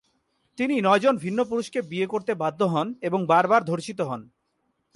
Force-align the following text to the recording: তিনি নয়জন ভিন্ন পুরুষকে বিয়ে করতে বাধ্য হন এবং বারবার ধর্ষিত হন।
তিনি 0.57 0.75
নয়জন 0.81 1.15
ভিন্ন 1.17 1.39
পুরুষকে 1.43 1.79
বিয়ে 1.81 2.07
করতে 2.07 2.31
বাধ্য 2.33 2.61
হন 2.63 2.87
এবং 3.01 3.19
বারবার 3.25 3.61
ধর্ষিত 3.65 3.99
হন। 4.01 4.21